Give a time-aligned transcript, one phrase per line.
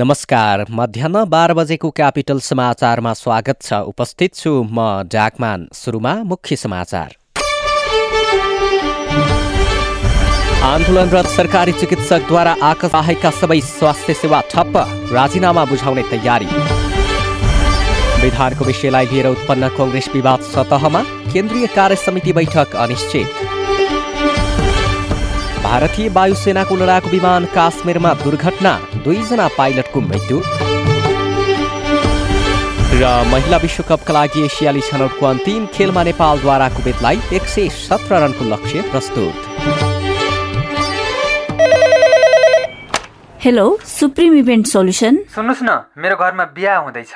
[0.00, 7.08] नमस्कार। मध्याह बाह्र बजेको क्यापिटल समाचारमा स्वागत छ। उपस्थित छु म जाकमान सुरुमा मुख्य समाचार।
[10.64, 14.76] आन्दोलनरत सरकारी चिकित्सकद्वारा आकस बाहेकका सबै स्वास्थ्य सेवा ठप्प।
[15.12, 16.48] राजीनामा बुझाउने तयारी।
[18.22, 23.28] विधानको विषयलाई लिएर उत्पन्न कङ्ग्रेस विवाद सतहमा केन्द्रीय कार्य समिति बैठक अनिश्चित।
[25.62, 30.40] भारतीय वायुसेनाको लडाकु विमान काश्मीरमा दुर्घटना। दुईजना पाइलटको मृत्यु।
[33.00, 38.82] र महिला विश्वकपका लागि एसियाली छनौटको अन्तिम खेलमा नेपालद्वारा कुवेतलाई एक सय सत्र रनको लक्ष्य
[38.90, 39.99] प्रस्तुत।
[43.40, 47.12] हेलो सुप्रिम इभेन्ट सोल्युसन सुन्नुहोस् न मेरो घरमा बिहा हुँदैछ।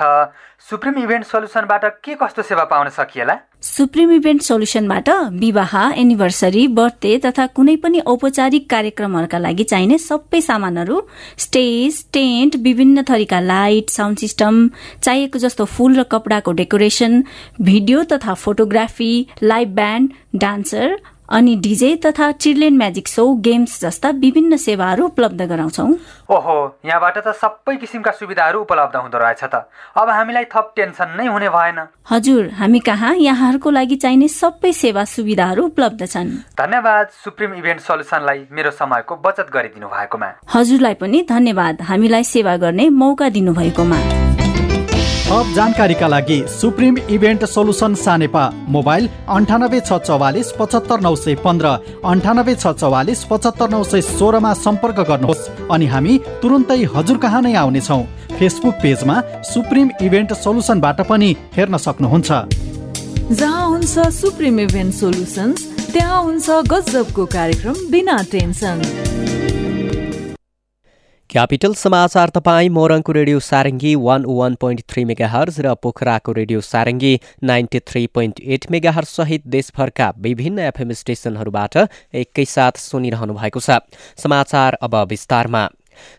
[0.71, 3.37] सुप्रिम इभेन्ट सोल्युसनबाट के कस्तो सेवा पाउन सकिएला?
[3.63, 11.01] सुप्रिम इभेन्ट सोल्युसनबाट विवाह एनिभर्सरी बर्थडे तथा कुनै पनि औपचारिक कार्यक्रमहरूका लागि चाहिने सबै सामानहरू
[11.45, 14.69] स्टेज टेन्ट विभिन्न थरीका लाइट साउन्ड सिस्टम
[15.03, 17.23] चाहिएको जस्तो फूल र कपडाको डेकोरेसन
[17.61, 20.97] भिडियो तथा फोटोग्राफी लाइभ ब्यान्ड डान्सर
[21.29, 25.87] अनि डिजे तथा चिल्ड्रेन म्याजिक सो गेम्स जस्ता विभिन्न सेवाहरू उपलब्ध गराउँछौ।
[26.31, 31.27] ओहो यहाँबाट त सबै किसिमका सुविधाहरू उपलब्ध हुँदो रहेछ त। अब हामीलाई थप टेन्सन नै
[31.27, 31.79] हुने भएन।
[32.11, 38.47] हजुर हामी कहाँ यहाँहरूको लागि चाहिने सबै सेवा सुविधाहरू उपलब्ध छन्। धन्यवाद सुप्रिम इभेन्ट सोल्युसनलाई
[38.53, 44.24] मेरो समयको बचत गरिदिनु भएकोमा। हजुरलाई पनि धन्यवाद हामीलाई सेवा गर्ने मौका दिनुभएकोमा।
[45.27, 48.43] थप जानकारीका लागि Supreme Event Solution Sanepa
[48.75, 51.69] mobile अन्ठानब्बे छ चौवालिस पचहत्तर नौ सय पन्ध्र
[52.11, 57.55] अन्ठानब्बे छ चौवालिस पचहत्तर नौ सय सोह्रमा सम्पर्क गर्नुहोस् अनि हामी तुरुन्तै हजुर कहाँ नै
[57.63, 58.03] आउनेछौँ।
[58.37, 59.17] फेसबुक पेजमा
[59.53, 62.31] सुप्रिम इभेन्ट सोलुसनबाट पनि हेर्न सक्नुहुन्छ।
[63.33, 68.77] जहाँ हुन्छ सुप्रिम इभेन्ट सोल्युसन्स त्यहाँ हुन्छ गजबको कार्यक्रम बिना टेन्सन।
[71.35, 76.61] क्यापिटल समाचार तपाईँ मोरङको radio Sarangi one one point three mega hertz र पोखराको radio
[76.63, 77.11] Sarangi
[77.45, 81.77] ninety three point eight mega सहित देशभरका विभिन्न एफएम स्टेसनहरूबाट
[82.17, 83.81] एकैसाथ सुनिरहनु भएको छ
[84.19, 85.69] समाचार अब विस्तारमा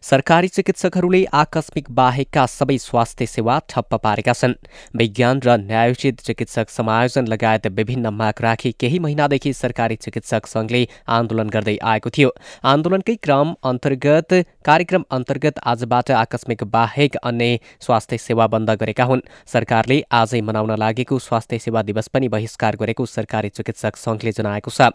[0.02, 4.54] सरकारी चिकित्सकहरूले आकस्मिक बाहेकका सबै स्वास्थ्य सेवा ठप्प पारेका छन्।
[4.96, 11.50] विज्ञान र न्यायोचित चिकित्सक समायोजन लगायत विभिन्न माग राखी केही महिनादेखि सरकारी चिकित्सक संघले आन्दोलन
[11.50, 12.30] गर्दै आएको थियो।
[12.64, 14.34] आन्दोलनकै क्रम अन्तर्गत
[14.66, 21.20] कार्यक्रम अन्तर्गत आजबाट आकस्मिक बाहेक अन्य स्वास्थ्य सेवा बन्द गरेका हुन्। सरकारले आजै मनाउन लागेको
[21.20, 24.90] स्वास्थ्य सेवा दिवस पनि बहिष्कार गरेको सरकारी चिकित्सक संघले जनाएको छ।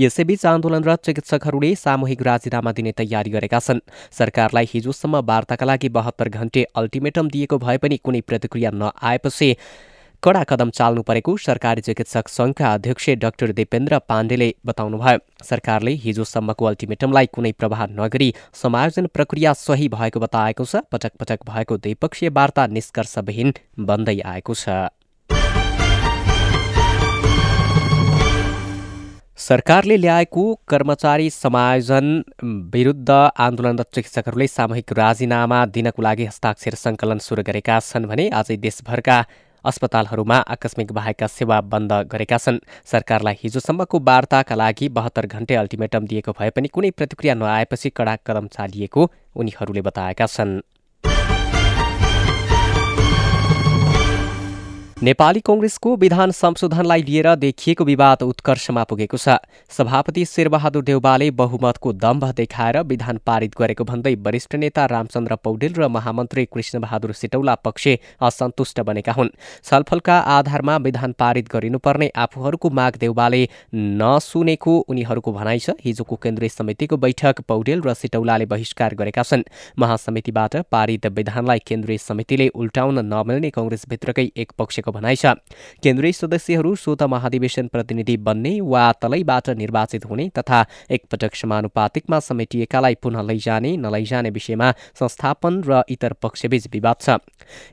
[0.00, 3.80] यसैबीच आन्दोलनरत चिकित्सकहरूले सामूहिक राजीनामा दिने तयारी गरेका छन्।
[4.22, 9.56] सरकारलाई हिजोसम्म वार्ताका लागि बहत्तर घण्टे अल्टिमेटम दिएको भए पनि कुनै प्रतिक्रिया नआएपछि
[10.22, 17.26] कडा कदम चाल्नु परेको सरकारी चिकित्सक संघका अध्यक्ष डाक्टर दिपेन्द्र पाण्डेले बताउनुभयो। सरकारले हिजोसम्मको अल्टिमेटमलाई
[17.34, 23.54] कुनै प्रभाव नगरी समायोजन प्रक्रिया सही भएको बताएको छ। पटक पटक भएको द्विपक्षीय वार्ता निष्कर्षविहीन
[23.82, 24.68] बन्दै आएको छ।
[29.42, 32.06] सरकारले ल्याएको कर्मचारी समायोजन
[32.74, 39.18] विरुद्ध आन्दोलनरत चिकित्सकहरूले सामूहिक राजीनामा दिनको लागि हस्ताक्षर सङ्कलन सुरु गरेका छन् भने आजै देशभरका
[39.64, 46.32] अस्पतालहरूमा आकस्मिक बाहेकका सेवा बन्द गरेका छन्। सरकारलाई हिजोसम्मको वार्ताका लागि बहत्तर घण्टे अल्टिमेटम दिएको
[46.38, 50.60] भए पनि कुनै प्रतिक्रिया नआएपछि कडा कदम चालिएको उनीहरूले बताएका छन्।
[55.02, 59.34] नेपाली कङ्ग्रेसको विधान संशोधनलाई लिएर देखिएको विवाद उत्कर्षमा पुगेको छ।
[59.70, 65.88] सभापति शेरबहादुर देउबाले बहुमतको दम्भ देखाएर विधान पारित गरेको भन्दै वरिष्ठ नेता रामचन्द्र पौडेल र
[65.88, 67.88] महामन्त्री कृष्णबहादुर सिटौला पक्ष
[68.22, 69.30] असन्तुष्ट बनेका हुन्।
[69.64, 73.42] छलफलका आधारमा विधान पारित गरिनुपर्ने आफूहरूको माग देउबाले
[73.74, 79.42] नसुनेको उनीहरूको भनाइ छ। हिजोको केन्द्रीय समितिको बैठक पौडेल र सिटौलाले बहिष्कार गरेका छन्।
[79.78, 85.34] महासमितिबाट पारित विधानलाई केन्द्रीय समितिले उल्टाउन नमिल्ने कङ्ग्रेसभित्रकै एक पक्षको भनाइ छ।
[85.82, 93.22] केन्द्रीय सदस्यहरू स्वत महाधिवेशन प्रतिनिधि बन्ने वा तलैबाट निर्वाचित हुने तथा एकपटक समानुपातिकमा समेटिएकालाई पुनः
[93.22, 97.18] लैजाने नलैजाने विषयमा संस्थापन र इतर पक्षबीच विवाद छ।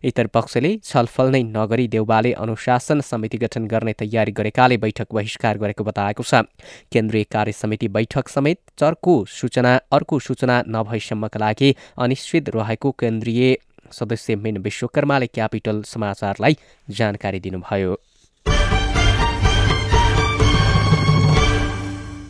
[0.03, 5.83] इतर पक्षले छलफल नै नगरी देउबाले अनुशासन समिति गठन गर्ने तयारी गरेकाले बैठक बहिष्कार गरेको
[5.83, 6.43] बताएको छ।
[6.91, 13.57] केन्द्रीय कार्य समिति बैठक समेत चर्को सूचना अर्को सूचना नभएसम्मका लागि अनिश्चित रहेको केन्द्रीय
[13.91, 16.57] सदस्य मेन विश्वकर्माले क्यापिटल समाचारलाई
[16.89, 17.97] जानकारी दिनुभयो।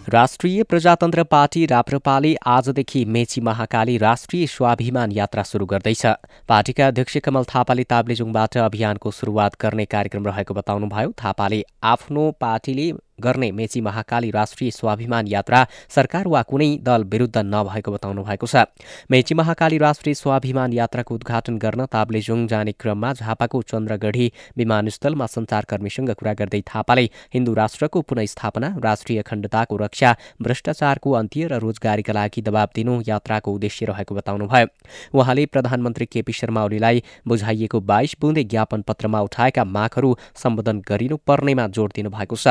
[0.09, 6.05] राष्ट्रिय प्रजातन्त्र पार्टी राप्रपाले आजदेखि मेची महाकाली राष्ट्रिय स्वाभिमान यात्रा सुरु गर्दैछ।
[6.47, 13.51] पार्टीका अध्यक्ष कमल थापाले ताब्लेजुङबाट अभियानको सुरुवात गर्ने कार्यक्रम रहेको बताउनुभयो। थापाले आफ्नो पार्टीले गर्ने
[13.51, 18.65] मेची महाकाली राष्ट्रिय स्वाभिमान यात्रा सरकार वा कुनै दल विरुद्ध नभएको बताउनु भएको छ।
[19.11, 26.33] मेची महाकाली राष्ट्रिय स्वाभिमान यात्राको उद्घाटन गर्न ताब्लेजुङ जाने क्रममा झापाको चन्द्रगढी विमानस्थलमा सञ्चारकर्मीसँग कुरा
[26.33, 33.01] गर्दै थापाले हिन्दू राष्ट्रको पुनस्थापना राष्ट्रिय अखण्डताको रक्षा भ्रष्टाचारको अन्त्य र रोजगारीका लागि दबाब दिनु
[33.07, 34.67] यात्राको उद्देश्य रहेको बताउनुभयो।
[35.13, 41.91] उहाँले प्रधानमन्त्री केपी शर्मा ओलीलाई बुझाइएको बाइस बुँदे ज्ञापन पत्रमा उठाएका मागहरू सम्बोधन गरिनुपर्नेमा जोड
[41.95, 42.47] दिनुभएको छ।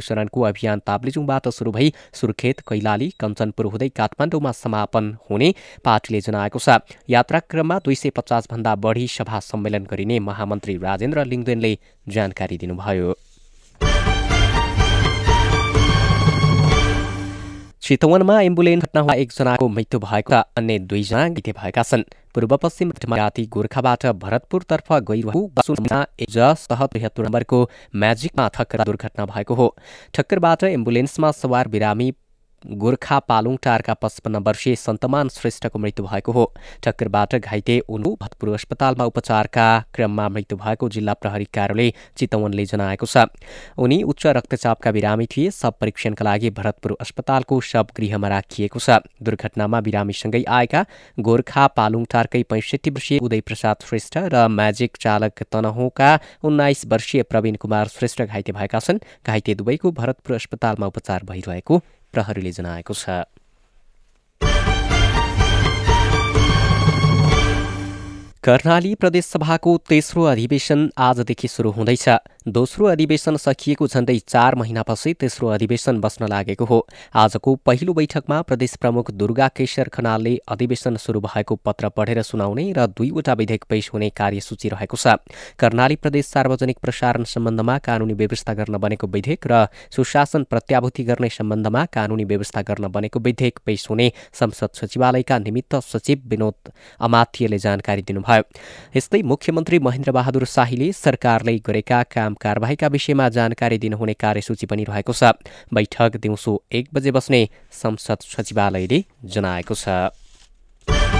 [0.00, 5.54] चरणको अभियान ताप्लेजुङबाट सुरु भई सुर्खेत कैलाली कञ्चनपुर हुँदै काठमाडौँमा समापन हुने
[5.84, 11.78] पार्टीले जनाएको छ। यात्राक्रममा दुई सय पचासभन्दा बढी सभा सम्मेलन गरिने महामन्त्री राजेन्द्र लिङ्गदेनले
[12.08, 13.14] जानकारी दिनुभयो।
[17.86, 22.02] चितवनमा एम्बुलेन्स घटनामा एकजनाको मृत्यु भएको अन्य दुईजना घाइते भएका छन्
[22.34, 25.42] पूर्व पश्चिम जाति गोर्खाबाट भरतपुरतर्फ गइरहेको
[27.22, 27.60] नम्बरको
[27.96, 29.68] म्याजिकमा ठक्कर दुर्घटना भएको हो
[30.14, 32.10] ठक्करबाट एम्बुलेन्समा सवार बिरामी
[32.64, 36.44] गोर्खा पालुङ टारका पचपन्न वर्षीय सन्तमान श्रेष्ठको मृत्यु भएको हो।
[36.84, 43.26] ठक्करबाट घाइते उनु भतपुर अस्पतालमा उपचारका क्रममा मृत्यु भएको जिल्ला प्रहरी कार्यालय चितवनले जनाएको छ।
[43.78, 49.80] उनी उच्च रक्तचापका बिरामी थिए सब परीक्षणका लागि भरतपुर अस्पतालको शव गृहमा राखिएको छ। दुर्घटनामा
[49.80, 50.84] बिरामीसँगै आएका
[51.18, 56.10] गोर्खा पालुङ टारकै पैँसठी वर्षीय उदय प्रसाद श्रेष्ठ र म्याजिक चालक तनहुका
[56.42, 61.80] उन्नाइस वर्षीय प्रवीण कुमार श्रेष्ठ घाइते भएका छन्। घाइते दुवैको भरतपुर अस्पतालमा उपचार भइरहेको
[62.12, 63.24] प्रहरीले जनाएको छ।
[68.44, 72.08] कर्णाली प्रदेशसभाको तेस्रो अधिवेशन आजदेखि सुरु हुँदैछ।
[72.46, 76.78] दोस्रो अधिवेशन सकिएको झण्डै चार महिनापछि तेस्रो अधिवेशन बस्न लागेको हो।
[77.14, 82.86] आजको पहिलो बैठकमा प्रदेश प्रमुख दुर्गा केशर खनालले अधिवेशन सुरु भएको पत्र पढेर सुनाउने र
[82.88, 85.16] दुईवटा विधेयक पेश हुने कार्यसूची रहेको छ।
[85.58, 91.84] कर्णाली प्रदेश सार्वजनिक प्रसारण सम्बन्धमा कानूनी व्यवस्था गर्न बनेको विधेयक र सुशासन प्रत्याभूति गर्ने सम्बन्धमा
[91.90, 96.70] कानूनी व्यवस्था गर्न बनेको विधेयक पेश हुने संसद सचिवालयका निमित्त सचिव विनोद
[97.00, 98.42] अमात्यले जानकारी दिनुभयो।
[98.94, 105.12] यस्तै मुख्यमन्त्री महेन्द्र बहादुर शाहीले सरकारले गरेका काम कारवाहीका विषयमा जानकारी दिनुहुने कार्यसूची पनि रहेको
[105.12, 105.32] छ।
[105.74, 111.15] बैठक दिउँसो एक बजे बस्ने संसद सचिवालयले जनाएको छ।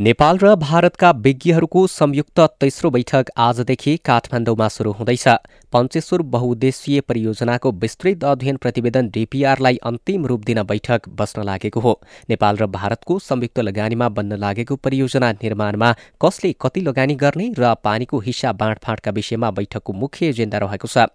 [0.00, 5.26] नेपाल र भारतका विज्ञहरूको संयुक्त तेस्रो बैठक आजदेखि काठमाडौँमा सुरु हुँदैछ।
[5.72, 11.92] पञ्चेश्वर बहुउद्देश्यीय परियोजनाको विस्तृत अध्ययन प्रतिवेदन डिपिआरलाई अन्तिम रूप दिन बैठक बस्न लागेको हो।
[12.30, 15.94] नेपाल र भारतको संयुक्त लगानीमा बन्न लागेको परियोजना निर्माणमा
[16.24, 21.10] कसले कति लगानी गर्ने र पानीको हिस्सा बाँडफाँडका विषयमा बैठकको मुख्य एजेन्डा रहेको छ।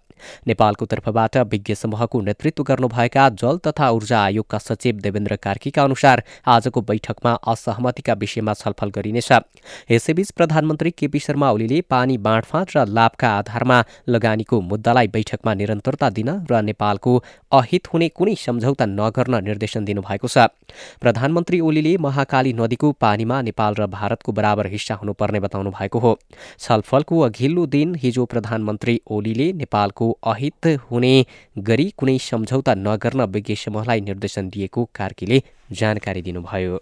[0.46, 6.80] नेपालको तर्फबाट विज्ञ समूहको नेतृत्व गर्नुभएका जल तथा ऊर्जा आयोगका सचिव देवेन्द्र कार्कीका अनुसार आजको
[6.82, 9.32] बैठकमा असहमतिका विषयमा छलफल गरिनेछ।
[9.90, 13.78] यसैबीच प्रधानमन्त्री केपी शर्मा ओलीले पानी बाँडफाँड र लाभका आधारमा
[14.08, 17.12] लगानीको मुद्दालाई बैठकमा निरन्तरता दिन र नेपालको
[17.52, 20.46] अहित हुने कुनै सम्झौता नगर्न निर्देशन दिनुभएको छ।
[21.00, 26.12] प्रधानमन्त्री ओलीले महाकाली नदीको पानीमा नेपाल र भारतको बराबर हिस्सा हुनुपर्ने बताउनु भएको हो।
[26.58, 31.26] छलफलको अघिल्लो दिन हिजो प्रधानमन्त्री ओलीले नेपालको अहित हुने
[31.58, 36.78] गरी कुनै सम्झौता नगर्न विज्ञ समूहलाई निर्देशन दिएको कार्कीले जानकारी दिनुभयो।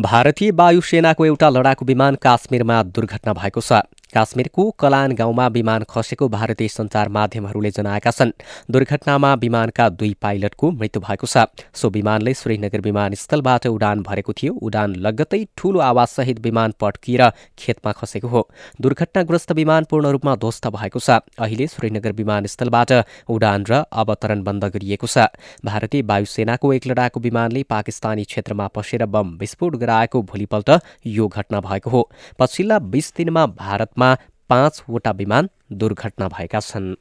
[0.00, 3.72] भारतीय वायुसेनाको एउटा लडाकु विमान काश्मीरमा दुर्घटना भएको छ।
[4.14, 8.30] काश्मीरको कलान गाउँमा विमान खसेको भारतीय सञ्चार माध्यमहरूले जनाएका छन्।
[8.70, 14.94] दुर्घटनामा विमानका दुई पाइलटको मृत्यु भएको छ। सो विमानले श्रीनगर विमानस्थलबाट उडान भरेको थियो। उडान
[14.96, 17.22] लगत्तै ठूलो आवाजसहित विमान पड्किएर
[17.58, 18.42] खेतमा खसेको हो।
[18.80, 22.92] दुर्घटनाग्रस्त विमान पूर्ण रूपमा ध्वस्त भएको छ। अहिले श्रीनगर विमानस्थलबाट
[23.28, 25.26] उडान र अवतरण बन्द गरिएको छ।
[25.64, 30.70] भारतीय वायुसेनाको एक लडाकु विमानले पाकिस्तानी क्षेत्रमा पसेर बम विस्फोट गराएको भोलिपल्ट
[31.06, 32.02] यो घटना भएको हो।
[32.38, 34.03] पछिल्ला बीस दिनमा भारतमा
[34.50, 36.94] पाँचवटा विमान दुर्घटना भएका छन्।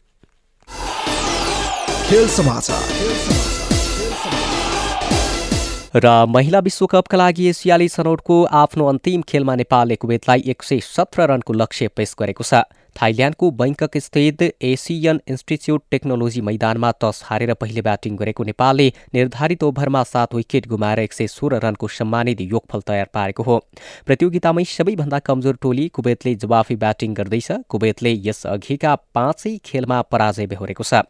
[5.95, 11.53] र महिला विश्वकपका लागि एसियाली छनौटको आफ्नो अन्तिम खेलमा नेपालले कुवेतलाई एक सय सत्र रनको
[11.53, 12.53] लक्ष्य पेश गरेको छ।
[12.95, 20.03] थाइल्याण्डको बैङ्कक स्थित एसियन इन्स्टिच्युट टेक्नोलोजी मैदानमा टस हारेर पहिले ब्याटिङ गरेको नेपालले निर्धारित ओभरमा
[20.03, 23.57] सात विकेट गुमाएर एक सय सोह्र रनको सम्मानित योगफल तयार पारेको हो।
[24.05, 31.01] प्रतियोगितामै सबैभन्दा कमजोर टोली कुवेतले जवाफी ब्याटिङ गर्दैछ। कुवेतले यसअघिका पाँचै खेलमा पराजय बेहोरेको छ।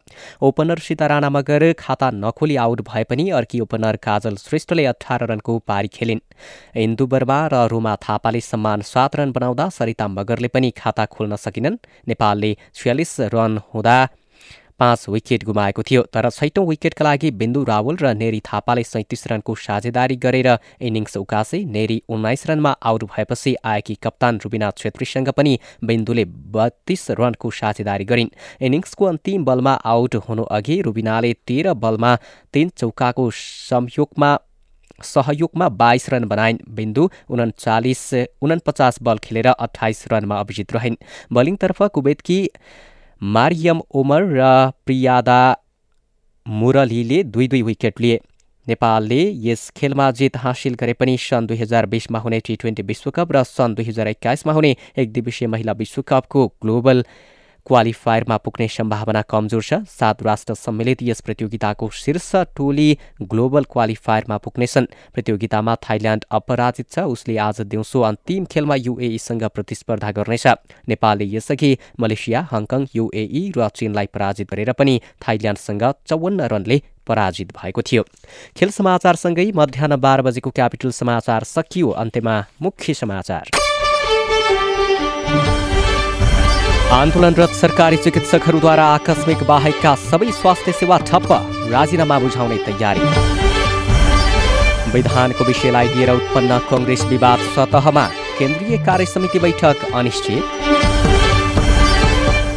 [0.42, 5.88] ओपनर सीताराणा मगर खाता नखोली आउट भए पनि अर्की ओपनर काजल श्रेष्ठले अठार रनको पारी
[5.88, 6.24] खेलिन्।
[6.76, 11.73] इन्दु बर्मा र रोमा थापाले सम्मान सात रन बनाउँदा सरिता मगरले पनि खाता खोल्न सकिनन्।
[12.08, 13.96] नेपालले छयालिस रन हुँदा
[14.80, 19.54] पाँच विकेट गुमाएको थियो। तर छैटौँ विकेटका लागि बिन्दु रावल र नेरी थापाले सैतिस रनको
[19.54, 20.48] साझेदारी गरेर
[20.82, 27.50] इनिङ्स उकासे। नेरी उन्नाइस रनमा आउट भएपछि आएकी कप्तान रुबिना छेत्रीसँग पनि बिन्दुले बत्तीस रनको
[27.50, 32.16] साझेदारी गरिन्। इनिङ्सको अन्तिम बलमा आउट हुनु अघि रुबिनाले तेह्र बलमा
[32.52, 34.30] तीन चौकाको संयोगमा
[35.02, 38.02] सहयोगमा बाइस रन बनाइन्। बिन्दु उन्चालिस
[38.42, 40.96] उनपचास बल खेलेर अठाइस रनमा अभिजित रहिन्।
[41.32, 42.38] बलिङतर्फ कुवेतकी
[43.22, 45.40] मारियम ओमर र प्रियादा
[46.46, 48.20] मुरलीले दुई दुई विकेट लिए।
[48.66, 53.32] नेपालले यस खेलमा जित हासिल गरे पनि सन् दुई हजार बिसमा हुने टी ट्वेन्टी विश्वकप
[53.32, 57.04] र सन् दुई हजार एक्काइसमा हुने एक दिवसीय महिला विश्वकपको ग्लोबल
[57.66, 62.88] क्वालिफायरमा पुग्ने सम्भावना कमजोर छ। सात राष्ट्र सम्मिलित यस प्रतियोगिताको शीर्ष टोली
[63.22, 70.46] ग्लोबल क्वालिफायरमा पुग्नेछन्। प्रतियोगितामा थाइल्याण्ड अपराजित छ। उसले आज दिउँसो अन्तिम खेलमा युएईसँग प्रतिस्पर्धा गर्नेछ।
[70.88, 77.82] नेपालले यसअघि मलेसिया हङकङ युएई र चीनलाई पराजित गरेर पनि थाइल्याण्डसँग चौवन्न रनले पराजित भएको
[77.82, 78.02] थियो।
[78.56, 83.63] खेल समाचारसँगै मध्याह बाह्र बजेको क्यापिटल समाचार सकियो। अन्त्यमा मुख्य समाचार।
[86.92, 91.30] आन्दोलनरत सरकारी चिकित्सकहरूद्वारा आकस्मिक बाहेकका सबै स्वास्थ्य सेवा ठप्प
[91.72, 93.00] राजीनामा बुझाउने तयारी।
[94.92, 98.04] विधानको विषयलाई लिएर उत्पन्न कङ्ग्रेस विवाद सतहमा
[98.38, 100.42] केन्द्रीय कार्य समिति बैठक अनिश्चित।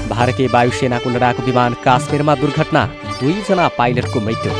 [0.09, 2.85] भारतीय वायुसेनाको लडाकु विमान काश्मीरमा दुर्घटना
[3.19, 4.51] दुईजना पाइलटको मृत्यु।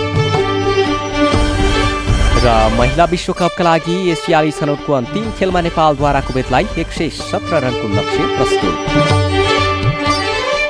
[2.40, 2.48] र
[2.80, 9.27] महिला विश्वकपका लागि एसियाली छनौटको अन्तिम खेलमा नेपालद्वारा कुवेतलाई एक सय सत्र रनको लक्ष्य प्रस्तुत।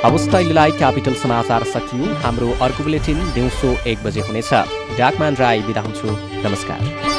[0.08, 4.54] हवस् अहिलेलाई क्यापिटल समाचार सकियो। हाम्रो अर्को बुलेटिन दिउँसो एक बजे हुनेछ।
[4.98, 6.08] डाकमान राई बिदा हुन्छु।
[6.48, 7.17] नमस्कार।